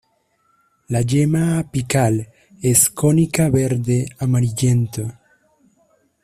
[0.95, 2.27] La yema apical
[2.59, 5.07] es cónica verde amarillento.